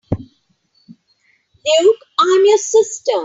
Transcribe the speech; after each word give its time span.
Luke, 0.09 0.21
I 2.19 2.37
am 2.39 2.45
your 2.47 2.57
sister! 2.57 3.11